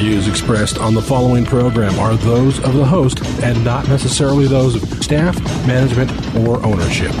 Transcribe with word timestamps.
views 0.00 0.26
expressed 0.28 0.78
on 0.78 0.94
the 0.94 1.02
following 1.02 1.44
program 1.44 1.98
are 1.98 2.14
those 2.14 2.58
of 2.60 2.72
the 2.72 2.84
host 2.84 3.22
and 3.42 3.62
not 3.62 3.86
necessarily 3.86 4.46
those 4.46 4.74
of 4.74 5.04
staff, 5.04 5.38
management, 5.66 6.10
or 6.36 6.56
ownership. 6.64 7.12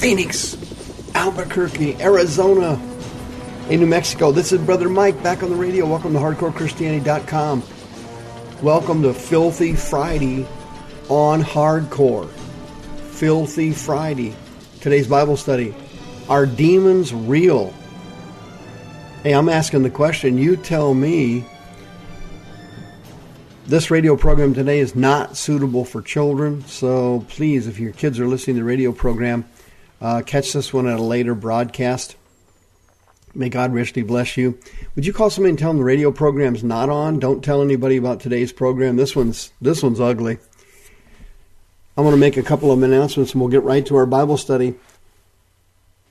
Phoenix, 0.00 0.56
Albuquerque, 1.14 1.94
Arizona, 2.02 2.74
in 3.70 3.78
New 3.78 3.86
Mexico. 3.86 4.32
This 4.32 4.50
is 4.50 4.60
Brother 4.60 4.88
Mike 4.88 5.22
back 5.22 5.44
on 5.44 5.50
the 5.50 5.56
radio. 5.56 5.86
Welcome 5.86 6.12
to 6.14 6.18
HardcoreChristianity.com. 6.18 7.62
Welcome 8.62 9.02
to 9.02 9.14
Filthy 9.14 9.76
Friday 9.76 10.44
on 11.08 11.40
Hardcore. 11.40 12.28
Filthy 13.12 13.70
Friday. 13.70 14.34
Today's 14.80 15.06
Bible 15.06 15.36
study. 15.36 15.74
Are 16.28 16.46
demons 16.46 17.12
real? 17.12 17.72
Hey, 19.22 19.32
I'm 19.32 19.48
asking 19.48 19.82
the 19.82 19.90
question. 19.90 20.38
You 20.38 20.56
tell 20.56 20.94
me. 20.94 21.44
This 23.66 23.90
radio 23.90 24.16
program 24.16 24.54
today 24.54 24.78
is 24.78 24.94
not 24.94 25.36
suitable 25.36 25.84
for 25.84 26.00
children, 26.00 26.64
so 26.66 27.26
please, 27.28 27.66
if 27.66 27.80
your 27.80 27.92
kids 27.92 28.20
are 28.20 28.28
listening 28.28 28.56
to 28.56 28.60
the 28.60 28.66
radio 28.66 28.92
program, 28.92 29.44
uh, 30.00 30.22
catch 30.24 30.52
this 30.52 30.72
one 30.72 30.86
at 30.86 31.00
a 31.00 31.02
later 31.02 31.34
broadcast. 31.34 32.14
May 33.34 33.48
God 33.48 33.72
richly 33.72 34.02
bless 34.02 34.36
you. 34.36 34.58
Would 34.94 35.04
you 35.04 35.12
call 35.12 35.30
somebody 35.30 35.50
and 35.50 35.58
tell 35.58 35.70
them 35.70 35.78
the 35.78 35.84
radio 35.84 36.12
program's 36.12 36.62
not 36.62 36.88
on? 36.88 37.18
Don't 37.18 37.42
tell 37.42 37.60
anybody 37.60 37.96
about 37.96 38.20
today's 38.20 38.52
program. 38.52 38.96
This 38.96 39.16
one's 39.16 39.50
this 39.60 39.82
one's 39.82 40.00
ugly. 40.00 40.38
I'm 41.96 42.04
going 42.04 42.14
to 42.14 42.20
make 42.20 42.36
a 42.36 42.42
couple 42.42 42.70
of 42.70 42.82
announcements 42.82 43.32
and 43.32 43.40
we'll 43.40 43.50
get 43.50 43.62
right 43.62 43.84
to 43.86 43.96
our 43.96 44.04
Bible 44.04 44.36
study. 44.36 44.74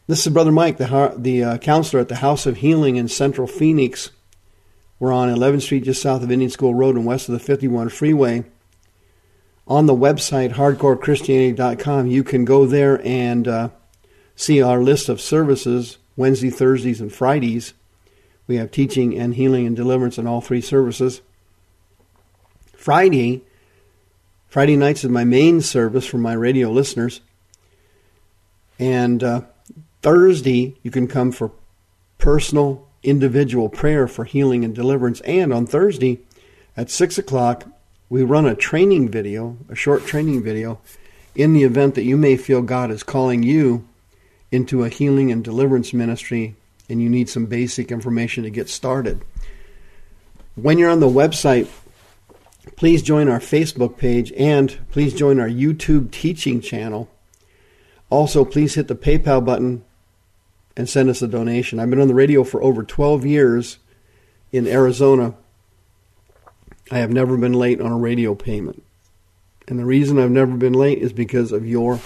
This 0.08 0.26
is 0.26 0.34
Brother 0.34 0.52
Mike, 0.52 0.78
the 0.78 1.14
the 1.16 1.44
uh, 1.44 1.58
counselor 1.60 2.02
at 2.02 2.10
the 2.10 2.16
House 2.16 2.48
of 2.48 2.58
Healing 2.58 2.96
in 2.96 3.08
Central 3.08 3.46
Phoenix. 3.46 4.10
We're 4.98 5.14
on 5.14 5.30
11th 5.30 5.62
Street, 5.62 5.84
just 5.84 6.02
south 6.02 6.24
of 6.24 6.32
Indian 6.32 6.50
School 6.50 6.74
Road 6.74 6.96
and 6.96 7.06
west 7.06 7.30
of 7.30 7.34
the 7.34 7.40
51 7.40 7.90
freeway. 7.90 8.46
On 9.68 9.86
the 9.86 9.94
website, 9.94 10.54
hardcorechristianity.com, 10.54 12.08
you 12.08 12.24
can 12.24 12.46
go 12.46 12.66
there 12.66 13.00
and 13.06 13.48
uh, 13.48 13.70
see 14.36 14.64
our 14.64 14.82
list 14.82 15.08
of 15.08 15.22
services 15.22 16.00
Wednesday, 16.16 16.50
Thursdays, 16.50 17.00
and 17.00 17.14
Fridays. 17.14 17.76
We 18.48 18.56
have 18.56 18.72
teaching 18.72 19.16
and 19.16 19.36
healing 19.36 19.68
and 19.68 19.76
deliverance 19.76 20.18
in 20.18 20.26
all 20.26 20.42
three 20.42 20.62
services. 20.62 21.22
Friday, 22.76 23.44
Friday 24.56 24.78
nights 24.78 25.04
is 25.04 25.10
my 25.10 25.26
main 25.26 25.60
service 25.60 26.06
for 26.06 26.18
my 26.18 26.32
radio 26.32 26.72
listeners. 26.72 27.20
And 28.80 29.22
uh, 29.22 29.42
Thursday, 30.02 30.78
you 30.82 30.92
can 30.92 31.10
come 31.10 31.34
for 31.34 31.52
personal 32.20 32.88
individual 33.04 33.68
prayer 33.68 34.08
for 34.08 34.24
healing 34.24 34.64
and 34.64 34.74
deliverance. 34.74 35.20
And 35.26 35.52
on 35.52 35.66
Thursday 35.66 36.22
at 36.78 36.90
6 36.90 37.18
o'clock, 37.18 37.66
we 38.08 38.24
run 38.24 38.46
a 38.46 38.56
training 38.56 39.10
video, 39.10 39.58
a 39.68 39.76
short 39.76 40.06
training 40.06 40.42
video, 40.42 40.80
in 41.36 41.52
the 41.52 41.64
event 41.64 41.96
that 41.96 42.06
you 42.06 42.16
may 42.16 42.38
feel 42.38 42.62
God 42.62 42.92
is 42.92 43.04
calling 43.04 43.44
you 43.44 43.86
into 44.54 44.86
a 44.86 44.90
healing 44.90 45.34
and 45.34 45.44
deliverance 45.44 45.92
ministry 45.92 46.56
and 46.88 47.02
you 47.02 47.10
need 47.10 47.28
some 47.28 47.48
basic 47.48 47.92
information 47.92 48.46
to 48.46 48.50
get 48.50 48.70
started. 48.70 49.22
When 50.56 50.78
you're 50.78 50.92
on 50.92 51.02
the 51.02 51.08
website, 51.08 51.68
please 52.76 53.02
join 53.02 53.30
our 53.30 53.40
Facebook 53.40 53.98
page 53.98 54.32
and 54.34 54.78
please 54.92 55.14
join 55.14 55.40
our 55.40 55.50
YouTube 55.50 56.12
teaching 56.12 56.62
channel. 56.62 57.10
Also, 58.10 58.46
please 58.46 58.76
hit 58.76 58.88
the 58.88 58.96
PayPal 58.96 59.44
button 59.44 59.84
and 60.78 60.90
send 60.90 61.10
us 61.10 61.22
a 61.22 61.28
donation. 61.28 61.80
I've 61.80 61.90
been 61.90 62.02
on 62.02 62.08
the 62.08 62.14
radio 62.14 62.44
for 62.44 62.62
over 62.62 62.84
12 62.84 63.26
years 63.26 63.78
in 64.52 64.68
Arizona. 64.68 65.36
I 66.92 67.00
have 67.00 67.12
never 67.12 67.38
been 67.38 67.54
late 67.54 67.82
on 67.82 67.92
a 67.92 67.98
radio 67.98 68.36
payment. 68.36 68.84
And 69.68 69.80
the 69.80 69.86
reason 69.86 70.20
I've 70.20 70.32
never 70.32 70.56
been 70.56 70.74
late 70.74 71.00
is 71.00 71.14
because 71.14 71.52
of 71.52 71.66
your 71.66 72.00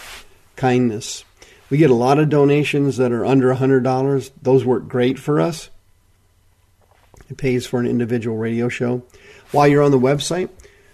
kindness. 0.56 1.26
We 1.70 1.78
get 1.78 1.90
a 1.90 1.96
lot 1.96 2.20
of 2.20 2.30
donations 2.30 2.98
that 2.98 3.12
are 3.12 3.26
under 3.26 3.54
$100. 3.54 4.32
Those 4.42 4.66
work 4.66 4.88
great 4.88 5.20
for 5.20 5.40
us. 5.40 5.70
It 7.30 7.38
pays 7.38 7.66
for 7.66 7.80
an 7.80 7.86
individual 7.86 8.38
radio 8.38 8.70
show. 8.70 9.04
While 9.52 9.68
you're 9.68 9.84
on 9.84 9.92
the 9.92 10.00
website, 10.00 10.50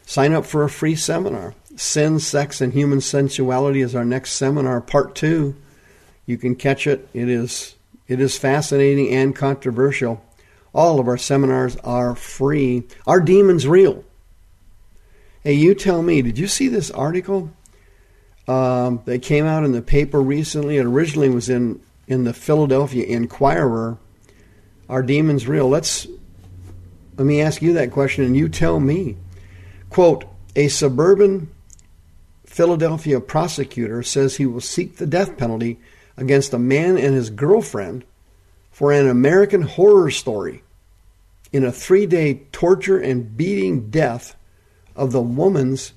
sign 0.06 0.34
up 0.34 0.46
for 0.46 0.64
a 0.64 0.70
free 0.70 0.96
seminar. 0.96 1.56
Sin, 1.76 2.20
Sex, 2.20 2.62
and 2.62 2.74
Human 2.74 3.00
Sensuality 3.00 3.82
is 3.82 3.96
our 3.96 4.06
next 4.06 4.32
seminar, 4.34 4.80
part 4.80 5.14
two. 5.14 5.56
You 6.26 6.38
can 6.38 6.56
catch 6.56 6.88
it. 6.88 7.08
It 7.14 7.30
is 7.30 7.76
it 8.08 8.22
is 8.22 8.38
fascinating 8.38 9.10
and 9.10 9.36
controversial. 9.36 10.24
All 10.74 11.00
of 11.00 11.08
our 11.08 11.18
seminars 11.18 11.76
are 11.78 12.16
free. 12.16 12.84
Are 13.08 13.20
demons 13.20 13.68
real? 13.68 14.04
Hey, 15.44 15.54
you 15.54 15.74
tell 15.74 16.02
me. 16.02 16.22
Did 16.22 16.38
you 16.38 16.48
see 16.48 16.68
this 16.68 16.92
article 16.92 17.52
um, 18.48 19.02
that 19.06 19.22
came 19.22 19.46
out 19.46 19.64
in 19.64 19.72
the 19.72 19.82
paper 19.82 20.22
recently? 20.22 20.78
It 20.78 20.86
originally 20.86 21.30
was 21.30 21.50
in 21.50 21.82
in 22.08 22.24
the 22.24 22.34
Philadelphia 22.34 23.06
Inquirer. 23.06 23.98
Are 24.88 25.02
demons 25.02 25.48
real? 25.48 25.68
Let's 25.68 26.08
let 27.18 27.26
me 27.26 27.42
ask 27.42 27.62
you 27.62 27.74
that 27.74 27.92
question, 27.92 28.26
and 28.26 28.36
you 28.36 28.50
tell 28.50 28.80
me. 28.80 29.18
Quote: 29.90 30.26
A 30.56 30.68
suburban 30.68 31.50
Philadelphia 32.46 33.20
prosecutor 33.20 34.04
says 34.04 34.36
he 34.36 34.46
will 34.46 34.62
seek 34.62 34.98
the 34.98 35.06
death 35.06 35.38
penalty 35.38 35.80
against 36.18 36.54
a 36.54 36.60
man 36.60 36.98
and 36.98 37.14
his 37.14 37.30
girlfriend 37.30 38.06
for 38.72 38.92
an 38.92 39.08
American 39.08 39.62
horror 39.62 40.10
story 40.10 40.64
in 41.52 41.64
a 41.64 41.72
three 41.72 42.06
day 42.06 42.42
torture 42.52 43.00
and 43.00 43.38
beating 43.38 43.90
death 43.90 44.36
of 44.96 45.12
the 45.12 45.22
woman's 45.22 45.94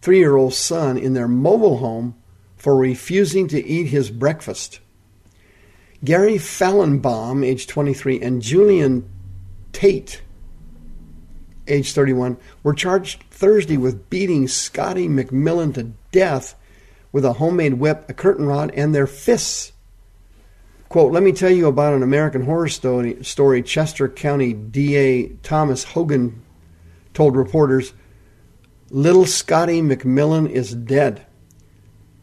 three 0.00 0.18
year 0.18 0.36
old 0.36 0.54
son 0.54 0.96
in 0.96 1.14
their 1.14 1.28
mobile 1.28 1.78
home 1.78 2.14
for 2.56 2.76
refusing 2.76 3.48
to 3.48 3.64
eat 3.64 3.88
his 3.88 4.10
breakfast. 4.10 4.80
Gary 6.04 6.36
Fallenbaum, 6.36 7.44
age 7.44 7.66
23, 7.66 8.20
and 8.20 8.42
Julian 8.42 9.08
Tate, 9.72 10.22
age 11.68 11.92
31, 11.92 12.36
were 12.62 12.74
charged 12.74 13.24
Thursday 13.30 13.76
with 13.76 14.10
beating 14.10 14.48
Scotty 14.48 15.08
McMillan 15.08 15.74
to 15.74 15.92
death 16.12 16.54
with 17.12 17.24
a 17.24 17.34
homemade 17.34 17.74
whip, 17.74 18.04
a 18.08 18.14
curtain 18.14 18.46
rod, 18.46 18.70
and 18.74 18.94
their 18.94 19.06
fists. 19.06 19.72
Quote, 20.88 21.12
let 21.12 21.22
me 21.22 21.32
tell 21.32 21.50
you 21.50 21.66
about 21.66 21.94
an 21.94 22.02
American 22.02 22.42
horror 22.42 22.68
story, 22.68 23.22
story 23.24 23.62
Chester 23.62 24.08
County 24.08 24.52
DA 24.52 25.28
Thomas 25.42 25.82
Hogan 25.84 26.42
told 27.14 27.36
reporters. 27.36 27.92
Little 28.90 29.26
Scotty 29.26 29.80
McMillan 29.82 30.48
is 30.48 30.74
dead. 30.74 31.26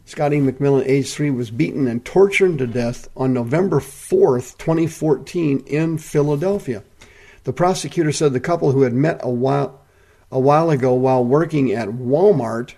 Scotty 0.05 0.39
McMillan, 0.39 0.85
age 0.85 1.11
three, 1.13 1.31
was 1.31 1.49
beaten 1.49 1.87
and 1.87 2.03
tortured 2.05 2.57
to 2.57 2.67
death 2.67 3.07
on 3.15 3.33
November 3.33 3.79
4th, 3.79 4.57
2014, 4.57 5.63
in 5.65 5.97
Philadelphia. 5.97 6.83
The 7.43 7.53
prosecutor 7.53 8.11
said 8.11 8.33
the 8.33 8.39
couple 8.39 8.71
who 8.71 8.83
had 8.83 8.93
met 8.93 9.19
a 9.21 9.29
while, 9.29 9.81
a 10.31 10.39
while 10.39 10.69
ago 10.69 10.93
while 10.93 11.23
working 11.23 11.71
at 11.71 11.89
Walmart 11.89 12.75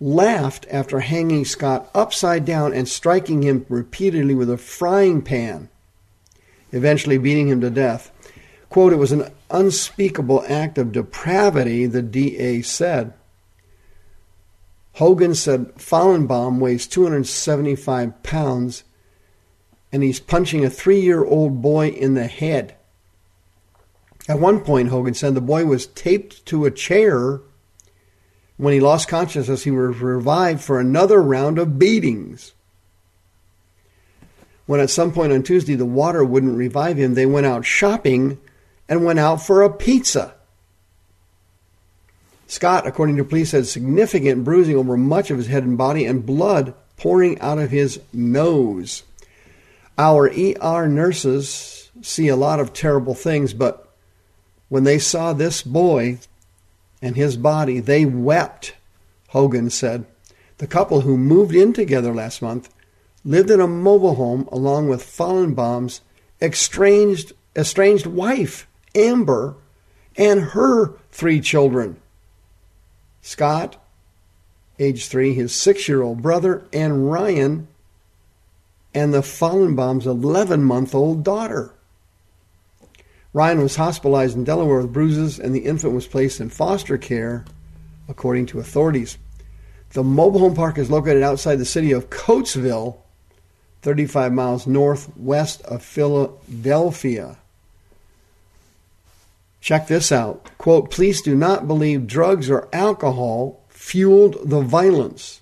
laughed 0.00 0.66
after 0.70 1.00
hanging 1.00 1.44
Scott 1.44 1.90
upside 1.94 2.44
down 2.44 2.72
and 2.72 2.88
striking 2.88 3.42
him 3.42 3.66
repeatedly 3.68 4.34
with 4.34 4.48
a 4.48 4.56
frying 4.56 5.22
pan, 5.22 5.68
eventually 6.70 7.18
beating 7.18 7.48
him 7.48 7.60
to 7.60 7.70
death. 7.70 8.12
Quote, 8.70 8.92
it 8.92 8.96
was 8.96 9.12
an 9.12 9.32
unspeakable 9.50 10.44
act 10.46 10.78
of 10.78 10.92
depravity, 10.92 11.86
the 11.86 12.02
DA 12.02 12.62
said. 12.62 13.14
Hogan 14.94 15.34
said 15.34 15.74
Fallenbaum 15.76 16.58
weighs 16.58 16.86
275 16.86 18.22
pounds 18.22 18.84
and 19.92 20.02
he's 20.02 20.20
punching 20.20 20.64
a 20.64 20.70
three 20.70 21.00
year 21.00 21.24
old 21.24 21.62
boy 21.62 21.88
in 21.88 22.14
the 22.14 22.26
head. 22.26 22.74
At 24.28 24.38
one 24.38 24.60
point, 24.60 24.90
Hogan 24.90 25.14
said 25.14 25.34
the 25.34 25.40
boy 25.40 25.64
was 25.64 25.86
taped 25.86 26.44
to 26.46 26.66
a 26.66 26.70
chair 26.70 27.40
When 28.58 28.74
he 28.74 28.80
lost 28.80 29.08
consciousness, 29.08 29.64
he 29.64 29.70
was 29.70 29.98
revived 29.98 30.60
for 30.60 30.78
another 30.78 31.22
round 31.22 31.58
of 31.58 31.78
beatings. 31.78 32.52
When 34.66 34.80
at 34.80 34.90
some 34.90 35.12
point 35.12 35.32
on 35.32 35.42
Tuesday 35.44 35.76
the 35.76 35.86
water 35.86 36.22
wouldn't 36.22 36.58
revive 36.58 36.98
him, 36.98 37.14
they 37.14 37.24
went 37.24 37.46
out 37.46 37.64
shopping 37.64 38.38
and 38.88 39.04
went 39.04 39.18
out 39.18 39.40
for 39.40 39.62
a 39.62 39.72
pizza. 39.72 40.34
Scott, 42.48 42.86
according 42.86 43.16
to 43.16 43.24
police, 43.24 43.52
had 43.52 43.66
significant 43.66 44.44
bruising 44.44 44.76
over 44.76 44.96
much 44.96 45.30
of 45.30 45.38
his 45.38 45.46
head 45.46 45.62
and 45.62 45.78
body 45.78 46.04
and 46.04 46.26
blood 46.26 46.74
pouring 46.96 47.38
out 47.40 47.58
of 47.58 47.70
his 47.70 48.00
nose. 48.12 49.04
Our 49.96 50.28
ER 50.28 50.88
nurses 50.88 51.90
see 52.02 52.28
a 52.28 52.36
lot 52.36 52.60
of 52.60 52.72
terrible 52.72 53.14
things, 53.14 53.54
but 53.54 53.87
when 54.68 54.84
they 54.84 54.98
saw 54.98 55.32
this 55.32 55.62
boy 55.62 56.18
and 57.00 57.16
his 57.16 57.36
body, 57.36 57.80
they 57.80 58.04
wept, 58.04 58.74
Hogan 59.28 59.70
said. 59.70 60.04
The 60.58 60.66
couple 60.66 61.02
who 61.02 61.16
moved 61.16 61.54
in 61.54 61.72
together 61.72 62.12
last 62.12 62.42
month 62.42 62.72
lived 63.24 63.50
in 63.50 63.60
a 63.60 63.68
mobile 63.68 64.16
home 64.16 64.48
along 64.50 64.88
with 64.88 65.02
Fallenbaum's 65.02 66.00
estranged, 66.40 67.32
estranged 67.56 68.06
wife, 68.06 68.66
Amber, 68.94 69.56
and 70.16 70.40
her 70.40 70.94
three 71.10 71.40
children. 71.40 71.96
Scott, 73.22 73.82
age 74.78 75.06
three, 75.06 75.34
his 75.34 75.54
six 75.54 75.88
year 75.88 76.02
old 76.02 76.22
brother, 76.22 76.64
and 76.72 77.10
Ryan, 77.10 77.68
and 78.94 79.12
the 79.12 79.22
Fallenbaum's 79.22 80.06
11 80.06 80.64
month 80.64 80.94
old 80.94 81.22
daughter. 81.22 81.72
Ryan 83.32 83.60
was 83.60 83.76
hospitalized 83.76 84.36
in 84.36 84.44
Delaware 84.44 84.80
with 84.80 84.92
bruises, 84.92 85.38
and 85.38 85.54
the 85.54 85.66
infant 85.66 85.94
was 85.94 86.06
placed 86.06 86.40
in 86.40 86.48
foster 86.48 86.96
care, 86.96 87.44
according 88.08 88.46
to 88.46 88.60
authorities. 88.60 89.18
The 89.90 90.02
mobile 90.02 90.40
home 90.40 90.54
park 90.54 90.78
is 90.78 90.90
located 90.90 91.22
outside 91.22 91.56
the 91.56 91.64
city 91.64 91.92
of 91.92 92.10
Coatesville, 92.10 92.98
35 93.82 94.32
miles 94.32 94.66
northwest 94.66 95.62
of 95.62 95.82
Philadelphia. 95.82 97.36
Check 99.60 99.88
this 99.88 100.10
out. 100.12 100.50
Quote, 100.56 100.90
police 100.90 101.20
do 101.20 101.34
not 101.34 101.66
believe 101.66 102.06
drugs 102.06 102.48
or 102.48 102.68
alcohol 102.72 103.60
fueled 103.68 104.48
the 104.48 104.60
violence. 104.60 105.40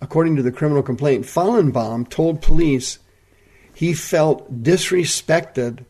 According 0.00 0.36
to 0.36 0.42
the 0.42 0.52
criminal 0.52 0.82
complaint, 0.82 1.26
Fallenbaum 1.26 2.08
told 2.08 2.40
police 2.40 2.98
he 3.80 3.94
felt 3.94 4.62
disrespected 4.62 5.86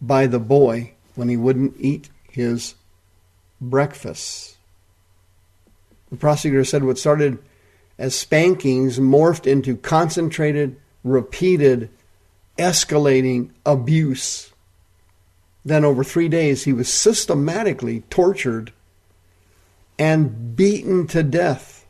by 0.00 0.26
the 0.26 0.40
boy 0.40 0.92
when 1.14 1.28
he 1.28 1.36
wouldn't 1.36 1.76
eat 1.78 2.08
his 2.28 2.74
breakfast. 3.60 4.56
The 6.10 6.16
prosecutor 6.16 6.64
said 6.64 6.82
what 6.82 6.98
started 6.98 7.38
as 7.96 8.16
spankings 8.16 8.98
morphed 8.98 9.46
into 9.46 9.76
concentrated, 9.76 10.74
repeated, 11.04 11.88
escalating 12.58 13.50
abuse. 13.64 14.50
Then, 15.64 15.84
over 15.84 16.02
three 16.02 16.28
days, 16.28 16.64
he 16.64 16.72
was 16.72 16.92
systematically 16.92 18.00
tortured 18.10 18.72
and 20.00 20.56
beaten 20.56 21.06
to 21.06 21.22
death. 21.22 21.86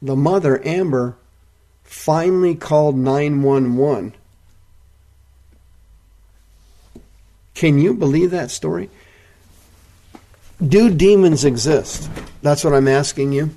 The 0.00 0.16
mother, 0.16 0.66
Amber, 0.66 1.18
finally 1.90 2.54
called 2.54 2.96
911. 2.96 4.14
Can 7.52 7.80
you 7.80 7.94
believe 7.94 8.30
that 8.30 8.52
story? 8.52 8.88
Do 10.66 10.88
demons 10.88 11.44
exist? 11.44 12.08
That's 12.42 12.62
what 12.62 12.74
I'm 12.74 12.86
asking 12.86 13.32
you. 13.32 13.50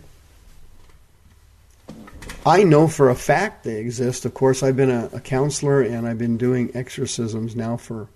I 2.43 2.63
know 2.63 2.87
for 2.87 3.11
a 3.11 3.15
fact 3.15 3.65
they 3.65 3.77
exist. 3.77 4.25
Of 4.25 4.33
course, 4.33 4.63
I've 4.63 4.75
been 4.75 4.89
a, 4.89 5.11
a, 5.13 5.19
counselor 5.19 5.81
and 5.81 6.07
I've 6.07 6.17
been 6.17 6.37
doing 6.37 6.71
exorcisms 6.73 7.55
now 7.55 7.77
for 7.77 8.07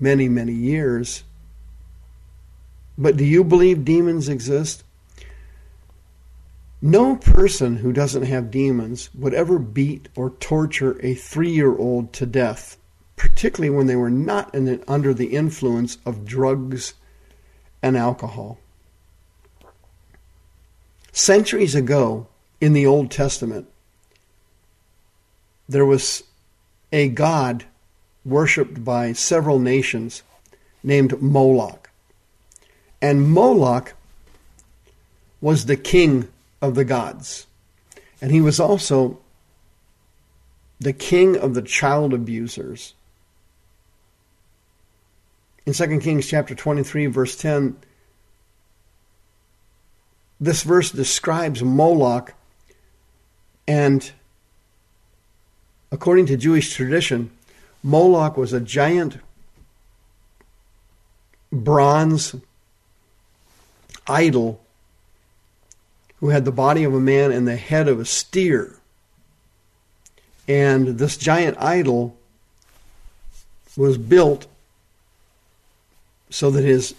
many, 0.00 0.30
many 0.30 0.54
years. 0.54 1.24
But 2.96 3.18
do 3.18 3.24
you 3.24 3.44
believe 3.44 3.84
demons 3.84 4.30
exist? 4.30 4.82
No 6.80 7.16
person 7.16 7.78
who 7.78 7.92
doesn't 7.92 8.22
have 8.22 8.50
demons 8.50 9.10
would 9.14 9.34
ever 9.34 9.58
beat 9.58 10.08
or 10.14 10.30
torture 10.30 10.98
a 11.02 11.14
three 11.14 11.50
year 11.50 11.76
old 11.76 12.12
to 12.14 12.26
death, 12.26 12.76
particularly 13.16 13.74
when 13.74 13.88
they 13.88 13.96
were 13.96 14.10
not 14.10 14.54
under 14.86 15.12
the 15.12 15.34
influence 15.34 15.98
of 16.06 16.24
drugs 16.24 16.94
and 17.82 17.96
alcohol. 17.96 18.58
Centuries 21.10 21.74
ago 21.74 22.28
in 22.60 22.74
the 22.74 22.86
Old 22.86 23.10
Testament, 23.10 23.66
there 25.68 25.84
was 25.84 26.22
a 26.92 27.08
god 27.08 27.64
worshipped 28.24 28.84
by 28.84 29.12
several 29.12 29.58
nations 29.58 30.22
named 30.84 31.20
Moloch. 31.20 31.90
And 33.02 33.28
Moloch 33.28 33.94
was 35.40 35.66
the 35.66 35.76
king 35.76 36.28
of 36.60 36.74
the 36.74 36.84
gods. 36.84 37.46
And 38.20 38.32
he 38.32 38.40
was 38.40 38.58
also 38.58 39.18
the 40.80 40.92
king 40.92 41.36
of 41.36 41.54
the 41.54 41.62
child 41.62 42.12
abusers. 42.12 42.94
In 45.66 45.72
2 45.72 46.00
Kings 46.00 46.26
chapter 46.26 46.54
23 46.54 47.06
verse 47.06 47.36
10 47.36 47.76
this 50.40 50.62
verse 50.62 50.90
describes 50.92 51.62
Moloch 51.62 52.32
and 53.66 54.12
according 55.90 56.26
to 56.26 56.36
Jewish 56.36 56.72
tradition 56.74 57.30
Moloch 57.82 58.36
was 58.36 58.52
a 58.52 58.60
giant 58.60 59.18
bronze 61.52 62.34
idol 64.06 64.60
who 66.20 66.28
had 66.28 66.44
the 66.44 66.52
body 66.52 66.84
of 66.84 66.94
a 66.94 67.00
man 67.00 67.30
and 67.30 67.46
the 67.46 67.56
head 67.56 67.88
of 67.88 68.00
a 68.00 68.04
steer. 68.04 68.76
And 70.46 70.98
this 70.98 71.16
giant 71.16 71.56
idol 71.60 72.16
was 73.76 73.98
built 73.98 74.46
so 76.30 76.50
that 76.50 76.64
his 76.64 76.94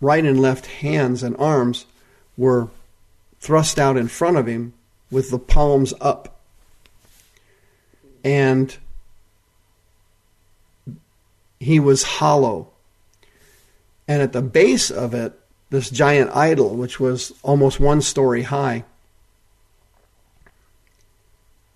right 0.00 0.24
and 0.24 0.40
left 0.40 0.66
hands 0.66 1.22
and 1.22 1.36
arms 1.36 1.86
were 2.36 2.68
thrust 3.40 3.78
out 3.78 3.96
in 3.96 4.08
front 4.08 4.36
of 4.36 4.46
him 4.46 4.72
with 5.10 5.30
the 5.30 5.38
palms 5.38 5.92
up. 6.00 6.40
And 8.24 8.76
he 11.58 11.80
was 11.80 12.02
hollow. 12.02 12.68
And 14.06 14.22
at 14.22 14.32
the 14.32 14.42
base 14.42 14.90
of 14.90 15.14
it 15.14 15.38
this 15.72 15.88
giant 15.88 16.30
idol, 16.36 16.76
which 16.76 17.00
was 17.00 17.32
almost 17.42 17.80
one 17.80 18.02
story 18.02 18.42
high. 18.42 18.84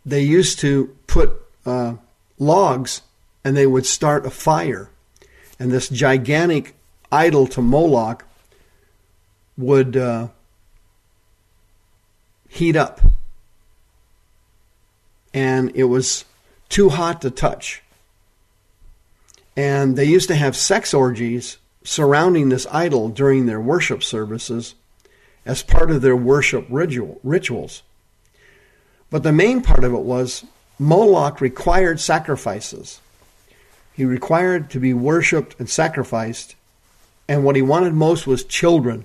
They 0.05 0.21
used 0.21 0.59
to 0.59 0.95
put 1.07 1.33
uh, 1.65 1.95
logs 2.39 3.01
and 3.43 3.57
they 3.57 3.67
would 3.67 3.87
start 3.87 4.27
a 4.27 4.31
fire. 4.31 4.91
And 5.59 5.73
this 5.73 5.89
gigantic 5.89 6.75
idol 7.11 7.47
to 7.47 7.63
Moloch 7.63 8.27
would 9.57 9.97
uh, 9.97 10.29
heat 12.51 12.77
up. 12.77 13.01
And 15.33 15.75
it 15.75 15.85
was 15.85 16.27
too 16.69 16.91
hot 16.91 17.23
to 17.23 17.31
touch. 17.31 17.83
And 19.57 19.97
they 19.97 20.05
used 20.05 20.29
to 20.29 20.35
have 20.35 20.55
sex 20.55 20.93
orgies 20.93 21.57
surrounding 21.87 22.49
this 22.49 22.67
idol 22.73 23.09
during 23.09 23.47
their 23.47 23.61
worship 23.61 24.03
services 24.03 24.75
as 25.45 25.63
part 25.63 25.89
of 25.89 26.03
their 26.03 26.17
worship 26.17 26.67
ritual, 26.69 27.21
rituals. 27.23 27.85
But 29.09 29.23
the 29.23 29.33
main 29.33 29.63
part 29.63 29.85
of 29.85 29.95
it 29.95 30.01
was 30.01 30.45
Moloch 30.81 31.41
required 31.41 32.01
sacrifices. 32.01 33.01
He 33.95 34.05
required 34.05 34.69
to 34.71 34.81
be 34.81 34.93
worshiped 34.93 35.55
and 35.61 35.71
sacrificed, 35.71 36.57
and 37.29 37.45
what 37.45 37.55
he 37.55 37.63
wanted 37.63 37.95
most 37.95 38.27
was 38.27 38.45
children. 38.45 39.05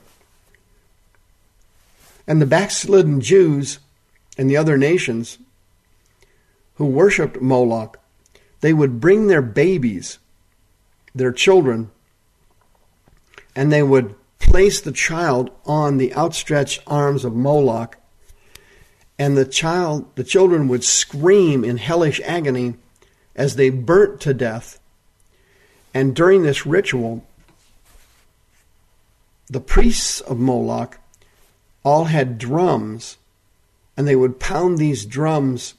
And 2.25 2.41
the 2.41 2.47
backslidden 2.47 3.21
Jews 3.21 3.77
and 4.39 4.49
the 4.49 4.57
other 4.57 4.77
nations 4.77 5.37
who 6.75 6.87
worshiped 6.87 7.41
Moloch, 7.41 7.99
they 8.61 8.73
would 8.73 8.99
bring 8.99 9.27
their 9.27 9.43
babies, 9.43 10.17
their 11.13 11.31
children, 11.31 11.91
and 13.55 13.71
they 13.71 13.83
would 13.83 14.15
place 14.39 14.81
the 14.81 14.91
child 14.91 15.51
on 15.65 15.97
the 15.97 16.13
outstretched 16.13 16.81
arms 16.87 17.23
of 17.23 17.35
Moloch, 17.35 17.97
and 19.17 19.37
the 19.37 19.45
child, 19.45 20.13
the 20.15 20.23
children 20.23 20.67
would 20.67 20.83
scream 20.83 21.63
in 21.63 21.77
hellish 21.77 22.19
agony 22.25 22.75
as 23.35 23.55
they 23.55 23.69
burnt 23.69 24.19
to 24.21 24.33
death. 24.33 24.79
And 25.93 26.15
during 26.15 26.43
this 26.43 26.65
ritual, 26.65 27.23
the 29.47 29.61
priests 29.61 30.21
of 30.21 30.39
Moloch 30.39 30.97
all 31.83 32.05
had 32.05 32.37
drums, 32.37 33.17
and 33.95 34.07
they 34.07 34.15
would 34.15 34.39
pound 34.39 34.77
these 34.77 35.05
drums 35.05 35.75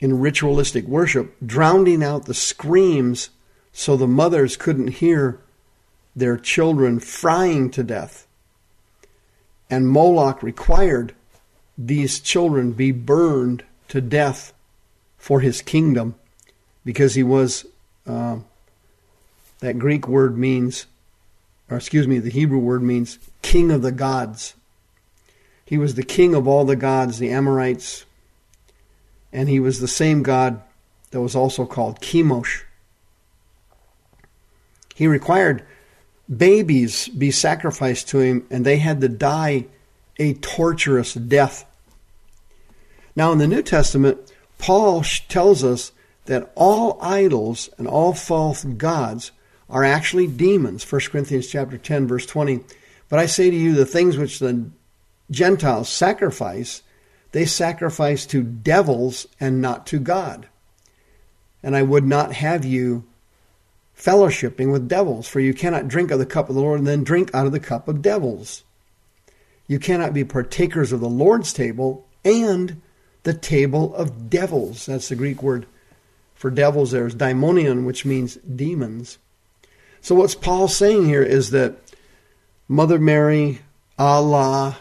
in 0.00 0.20
ritualistic 0.20 0.84
worship, 0.86 1.34
drowning 1.44 2.02
out 2.02 2.26
the 2.26 2.34
screams 2.34 3.30
so 3.72 3.96
the 3.96 4.06
mothers 4.06 4.56
couldn't 4.56 4.88
hear 4.88 5.40
their 6.16 6.36
children 6.36 7.00
frying 7.00 7.70
to 7.70 7.82
death. 7.82 8.26
And 9.68 9.88
Moloch 9.88 10.42
required 10.42 11.14
these 11.76 12.20
children 12.20 12.72
be 12.72 12.92
burned 12.92 13.64
to 13.88 14.00
death 14.00 14.52
for 15.18 15.40
his 15.40 15.62
kingdom 15.62 16.14
because 16.84 17.14
he 17.14 17.22
was, 17.22 17.66
uh, 18.06 18.36
that 19.60 19.78
Greek 19.78 20.06
word 20.06 20.36
means, 20.36 20.86
or 21.70 21.76
excuse 21.76 22.06
me, 22.06 22.18
the 22.18 22.30
Hebrew 22.30 22.58
word 22.58 22.82
means 22.82 23.18
king 23.42 23.70
of 23.70 23.82
the 23.82 23.92
gods. 23.92 24.54
He 25.64 25.78
was 25.78 25.94
the 25.94 26.02
king 26.02 26.34
of 26.34 26.46
all 26.46 26.64
the 26.64 26.76
gods, 26.76 27.18
the 27.18 27.30
Amorites, 27.30 28.04
and 29.32 29.48
he 29.48 29.58
was 29.58 29.80
the 29.80 29.88
same 29.88 30.22
God 30.22 30.62
that 31.10 31.20
was 31.20 31.34
also 31.34 31.64
called 31.64 32.00
Chemosh. 32.00 32.62
He 34.94 35.08
required 35.08 35.64
babies 36.34 37.08
be 37.08 37.30
sacrificed 37.30 38.08
to 38.08 38.18
him, 38.20 38.46
and 38.50 38.64
they 38.64 38.78
had 38.78 39.00
to 39.00 39.08
die 39.08 39.66
a 40.18 40.34
torturous 40.34 41.14
death. 41.14 41.64
Now, 43.16 43.32
in 43.32 43.38
the 43.38 43.46
New 43.46 43.62
Testament, 43.62 44.32
Paul 44.58 45.04
tells 45.28 45.62
us 45.62 45.92
that 46.26 46.50
all 46.54 46.98
idols 47.00 47.68
and 47.78 47.86
all 47.86 48.14
false 48.14 48.64
gods 48.64 49.32
are 49.68 49.84
actually 49.84 50.26
demons. 50.26 50.90
1 50.90 51.00
Corinthians 51.10 51.48
chapter 51.48 51.78
10 51.78 52.06
verse 52.06 52.26
20. 52.26 52.60
But 53.08 53.18
I 53.18 53.26
say 53.26 53.50
to 53.50 53.56
you 53.56 53.74
the 53.74 53.86
things 53.86 54.16
which 54.16 54.38
the 54.38 54.70
Gentiles 55.30 55.88
sacrifice, 55.88 56.82
they 57.32 57.44
sacrifice 57.44 58.26
to 58.26 58.42
devils 58.42 59.26
and 59.40 59.60
not 59.60 59.86
to 59.88 59.98
God. 59.98 60.48
And 61.62 61.74
I 61.76 61.82
would 61.82 62.04
not 62.04 62.32
have 62.34 62.64
you 62.64 63.04
fellowshipping 63.96 64.72
with 64.72 64.88
devils, 64.88 65.26
for 65.28 65.40
you 65.40 65.54
cannot 65.54 65.88
drink 65.88 66.10
of 66.10 66.18
the 66.18 66.26
cup 66.26 66.48
of 66.48 66.54
the 66.54 66.60
Lord 66.60 66.78
and 66.78 66.86
then 66.86 67.04
drink 67.04 67.34
out 67.34 67.46
of 67.46 67.52
the 67.52 67.60
cup 67.60 67.88
of 67.88 68.02
devils. 68.02 68.64
You 69.66 69.78
cannot 69.78 70.12
be 70.12 70.24
partakers 70.24 70.92
of 70.92 71.00
the 71.00 71.08
Lord's 71.08 71.52
table 71.52 72.06
and 72.24 72.80
the 73.22 73.34
table 73.34 73.94
of 73.94 74.28
devils. 74.28 74.86
That's 74.86 75.08
the 75.08 75.16
Greek 75.16 75.42
word 75.42 75.66
for 76.44 76.50
devils 76.50 76.90
there 76.90 77.06
is 77.06 77.14
daimonion, 77.14 77.86
which 77.86 78.04
means 78.04 78.34
demons. 78.36 79.16
So 80.02 80.14
what's 80.14 80.34
Paul 80.34 80.68
saying 80.68 81.06
here 81.06 81.22
is 81.22 81.52
that 81.52 81.76
Mother 82.68 82.98
Mary, 82.98 83.60
Allah, 83.98 84.76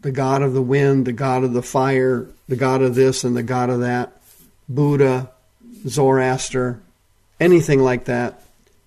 the 0.00 0.10
God 0.10 0.42
of 0.42 0.54
the 0.54 0.60
wind, 0.60 1.06
the 1.06 1.12
God 1.12 1.44
of 1.44 1.52
the 1.52 1.62
fire, 1.62 2.26
the 2.48 2.56
God 2.56 2.82
of 2.82 2.96
this 2.96 3.22
and 3.22 3.36
the 3.36 3.44
God 3.44 3.70
of 3.70 3.78
that, 3.78 4.20
Buddha, 4.68 5.30
Zoroaster, 5.86 6.80
anything 7.42 7.80
like 7.80 8.04
that, 8.04 8.42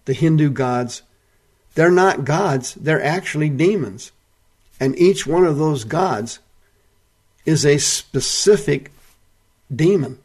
the 0.05 0.13
Hindu 0.13 0.49
gods, 0.49 1.01
they're 1.75 1.91
not 1.91 2.25
gods, 2.25 2.73
they're 2.75 3.03
actually 3.03 3.49
demons. 3.49 4.11
And 4.79 4.97
each 4.97 5.27
one 5.27 5.45
of 5.45 5.57
those 5.57 5.83
gods 5.83 6.39
is 7.45 7.65
a 7.65 7.77
specific 7.77 8.91
demon. 9.73 10.19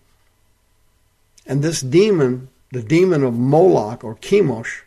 And 1.47 1.63
this 1.63 1.81
demon, 1.81 2.49
the 2.71 2.83
demon 2.83 3.25
of 3.25 3.35
Moloch 3.35 4.05
or 4.05 4.15
Chemosh, 4.17 4.83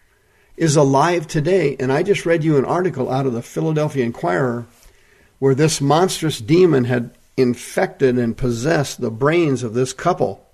is 0.55 0.75
alive 0.75 1.27
today. 1.27 1.75
And 1.79 1.91
I 1.91 2.03
just 2.03 2.25
read 2.25 2.43
you 2.43 2.57
an 2.57 2.65
article 2.65 3.09
out 3.09 3.25
of 3.25 3.33
the 3.33 3.41
Philadelphia 3.41 4.05
Inquirer 4.05 4.65
where 5.39 5.55
this 5.55 5.81
monstrous 5.81 6.39
demon 6.39 6.85
had 6.85 7.11
infected 7.35 8.17
and 8.17 8.37
possessed 8.37 9.01
the 9.01 9.11
brains 9.11 9.63
of 9.63 9.73
this 9.73 9.91
couple. 9.91 10.45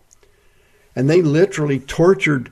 And 0.95 1.09
they 1.09 1.21
literally 1.21 1.79
tortured 1.79 2.51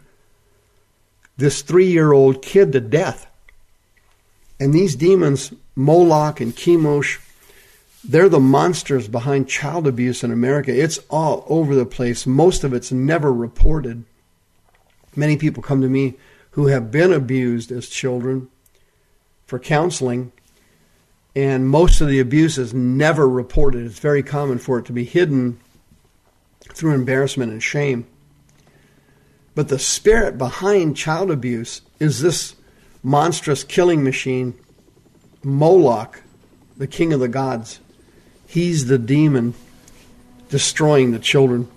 this 1.37 1.61
three 1.61 1.89
year 1.89 2.11
old 2.11 2.41
kid 2.41 2.71
to 2.73 2.79
death. 2.79 3.27
And 4.59 4.73
these 4.73 4.95
demons, 4.95 5.53
Moloch 5.75 6.41
and 6.41 6.55
Chemosh, 6.55 7.19
they're 8.03 8.29
the 8.29 8.39
monsters 8.39 9.07
behind 9.07 9.47
child 9.47 9.87
abuse 9.87 10.23
in 10.23 10.31
America. 10.31 10.75
It's 10.75 10.99
all 11.09 11.45
over 11.47 11.75
the 11.75 11.85
place. 11.85 12.25
Most 12.25 12.63
of 12.63 12.73
it's 12.73 12.91
never 12.91 13.31
reported. 13.31 14.03
Many 15.15 15.37
people 15.37 15.61
come 15.61 15.81
to 15.81 15.89
me 15.89 16.15
who 16.51 16.67
have 16.67 16.91
been 16.91 17.13
abused 17.13 17.71
as 17.71 17.87
children 17.87 18.49
for 19.45 19.59
counseling, 19.59 20.31
and 21.35 21.69
most 21.69 22.01
of 22.01 22.07
the 22.07 22.19
abuse 22.19 22.57
is 22.57 22.73
never 22.73 23.27
reported. 23.27 23.85
It's 23.85 23.99
very 23.99 24.23
common 24.23 24.57
for 24.57 24.79
it 24.79 24.85
to 24.85 24.93
be 24.93 25.05
hidden 25.05 25.59
through 26.61 26.93
embarrassment 26.93 27.51
and 27.51 27.61
shame. 27.61 28.07
But 29.57 29.67
the 29.69 29.79
spirit 29.79 30.37
behind 30.37 30.95
child 30.95 31.31
abuse 31.31 31.81
is 31.99 32.21
this 32.21 32.53
monstrous 33.01 33.63
killing 33.63 34.03
machine, 34.03 34.53
Moloch, 35.41 36.21
the 36.77 36.85
king 36.85 37.11
of 37.11 37.19
the 37.19 37.27
gods. 37.27 37.79
He's 38.45 38.85
the 38.85 38.99
demon 38.99 39.55
destroying 40.49 41.11
the 41.11 41.17
children. 41.17 41.67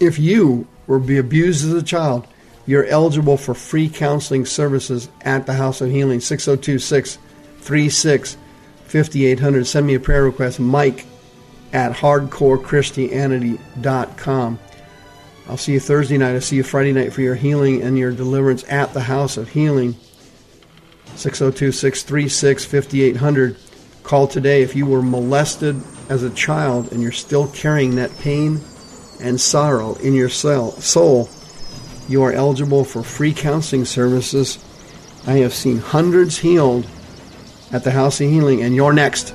If 0.00 0.18
you 0.18 0.66
were 0.86 0.98
be 0.98 1.18
abused 1.18 1.66
as 1.66 1.74
a 1.74 1.82
child, 1.82 2.26
you're 2.64 2.86
eligible 2.86 3.36
for 3.36 3.52
free 3.52 3.90
counseling 3.90 4.46
services 4.46 5.10
at 5.20 5.44
the 5.44 5.52
House 5.52 5.82
of 5.82 5.90
Healing, 5.90 6.20
602 6.20 6.78
636 6.78 8.38
5800. 8.86 9.66
Send 9.66 9.86
me 9.86 9.96
a 9.96 10.00
prayer 10.00 10.24
request, 10.24 10.60
mike 10.60 11.04
at 11.74 11.92
hardcorechristianity.com. 11.92 14.58
I'll 15.48 15.56
see 15.56 15.72
you 15.72 15.80
Thursday 15.80 16.18
night. 16.18 16.34
I'll 16.34 16.40
see 16.42 16.56
you 16.56 16.62
Friday 16.62 16.92
night 16.92 17.12
for 17.12 17.22
your 17.22 17.34
healing 17.34 17.82
and 17.82 17.96
your 17.98 18.12
deliverance 18.12 18.64
at 18.68 18.92
the 18.92 19.00
House 19.00 19.38
of 19.38 19.48
Healing, 19.48 19.94
602 21.16 21.72
636 21.72 22.64
5800. 22.66 23.56
Call 24.02 24.26
today 24.26 24.62
if 24.62 24.76
you 24.76 24.84
were 24.84 25.02
molested 25.02 25.80
as 26.10 26.22
a 26.22 26.30
child 26.30 26.92
and 26.92 27.02
you're 27.02 27.12
still 27.12 27.48
carrying 27.48 27.96
that 27.96 28.16
pain 28.18 28.60
and 29.20 29.40
sorrow 29.40 29.94
in 29.96 30.12
your 30.12 30.28
soul. 30.28 31.28
You 32.08 32.22
are 32.22 32.32
eligible 32.32 32.84
for 32.84 33.02
free 33.02 33.32
counseling 33.32 33.86
services. 33.86 34.58
I 35.26 35.38
have 35.38 35.54
seen 35.54 35.78
hundreds 35.78 36.38
healed 36.38 36.86
at 37.72 37.84
the 37.84 37.90
House 37.90 38.20
of 38.20 38.30
Healing, 38.30 38.62
and 38.62 38.74
you're 38.74 38.92
next. 38.92 39.34